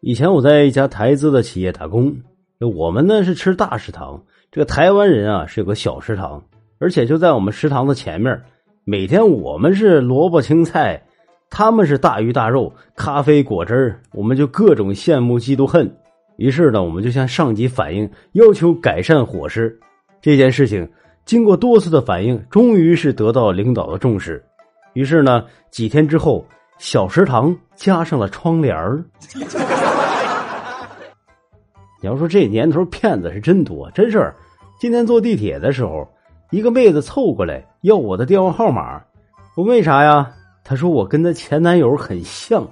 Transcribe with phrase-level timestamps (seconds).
[0.00, 2.14] 以前我在一家台资的企业打工，
[2.60, 6.44] 我们呢是吃大食堂，这个台湾人啊是有个小食堂，
[6.78, 8.40] 而且就在我们食堂的前面。
[8.84, 11.02] 每天我们是萝卜青菜，
[11.50, 15.96] 他们是大鱼大肉、咖啡果汁我们就各种羡慕嫉妒恨。
[16.36, 19.80] 于是呢，我们就向上级反映，要求改善伙食。
[20.22, 20.88] 这件事情
[21.24, 24.44] 经过多次的反映，终于是得到领导的重视。
[24.92, 26.46] 于是呢，几天之后，
[26.78, 29.04] 小食堂加上了窗帘儿。
[32.00, 34.34] 你要说这年头骗子是真多，真事儿。
[34.80, 36.08] 今天坐地铁的时候。
[36.50, 39.02] 一个妹子凑过来要我的电话号码，
[39.54, 40.32] 我为啥呀？
[40.64, 42.66] 她说我跟她前男友很像。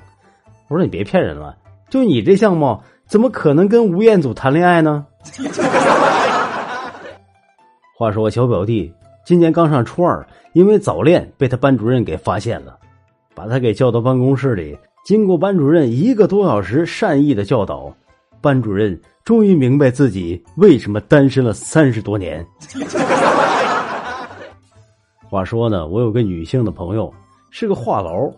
[0.69, 1.55] 我说你别骗人了，
[1.91, 5.05] 就你这相貌，怎么可能跟吴彦祖谈恋爱呢？
[7.99, 8.91] 话说我小表弟
[9.27, 12.79] 今年刚上初二，因为早恋被他班主任给发现了，
[13.37, 14.77] 把他给叫到办公室里。
[15.05, 17.95] 经过班主任一个多小时善意的教导，
[18.41, 22.45] 班主任终于明白自己为什么单身了三十多年。
[25.29, 27.13] 话说呢，我有个女性的朋友，
[27.51, 28.33] 是个话痨。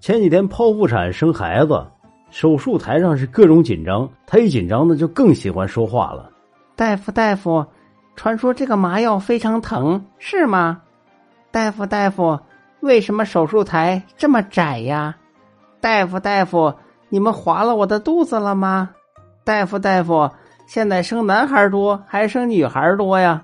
[0.00, 1.84] 前几天剖腹产生孩子，
[2.30, 4.08] 手术台上是各种紧张。
[4.26, 6.30] 她一紧张呢，就更喜欢说话了。
[6.76, 7.64] 大夫，大夫，
[8.14, 10.82] 传说这个麻药非常疼，是吗？
[11.50, 12.38] 大夫，大夫，
[12.80, 15.16] 为什么手术台这么窄呀？
[15.80, 16.74] 大夫，大夫，
[17.08, 18.90] 你们划了我的肚子了吗？
[19.44, 20.30] 大夫，大夫，
[20.66, 23.42] 现在生男孩多还是生女孩多呀？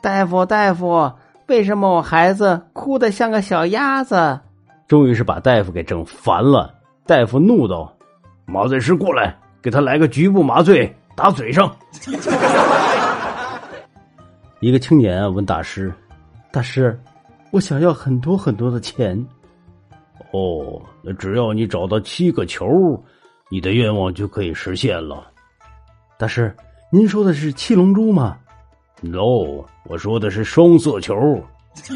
[0.00, 1.12] 大夫，大夫。
[1.46, 4.40] 为什么我孩子哭得像个小鸭子？
[4.88, 6.72] 终于是把大夫给整烦了。
[7.06, 7.94] 大夫怒道
[8.46, 11.70] ：“麻醉师过来，给他来个局部麻醉，打嘴上。
[14.60, 15.92] ”一个青年啊问大师
[16.50, 16.98] ：“大师，
[17.54, 19.24] 我想要很多很多的钱。”
[20.34, 23.00] 哦，那只要你找到七个球，
[23.48, 25.24] 你的愿望就可以实现了。
[26.18, 26.52] 大师，
[26.90, 28.36] 您说的是七龙珠吗
[29.00, 31.14] ？No，我说的是双色球。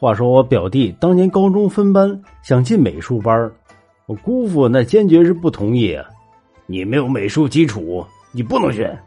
[0.00, 3.48] 话说我表弟当年高中分班想进美术班，
[4.06, 6.04] 我姑父那坚决是不同意啊！
[6.66, 9.00] 你没有美术基础，你不能选。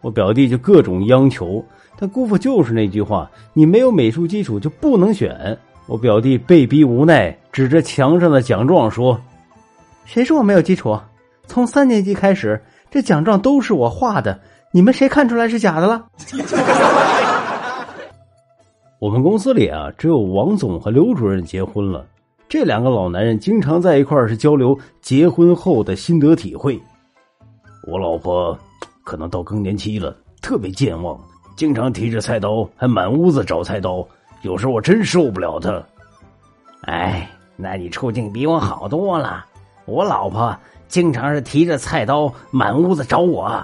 [0.00, 1.64] 我表弟就各种央求，
[1.98, 5.58] 但姑父就是那句话：你没有美术基础就不能选。
[5.86, 9.20] 我表弟被逼无奈，指着墙上的奖状说
[10.04, 10.98] ：“谁说我没有基础？
[11.46, 14.40] 从三年级开始。”这奖状都是我画的，
[14.72, 16.06] 你们谁看出来是假的了？
[18.98, 22.06] 我们公司里啊，只有王总和刘主任结婚了。
[22.48, 26.80] 这两个老男人经常在一块儿是交流结婚后的心得体会。
[27.86, 28.58] 我老婆
[29.08, 31.18] 可能到更年期了，特别健忘，
[31.56, 34.06] 经常提着菜刀，还满屋子找菜刀。
[34.42, 35.82] 有时候我真受不了他。
[36.82, 37.26] 哎，
[37.56, 39.46] 那你处境比我好多了。
[39.86, 40.54] 我老婆。
[40.88, 43.62] 经常是提着菜刀满屋子找我。